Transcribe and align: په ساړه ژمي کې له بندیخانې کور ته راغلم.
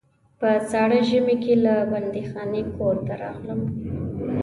په 0.39 0.49
ساړه 0.69 0.99
ژمي 1.09 1.35
کې 1.43 1.53
له 1.65 1.75
بندیخانې 1.91 2.61
کور 2.77 2.95
ته 3.05 3.13
راغلم. 3.23 3.61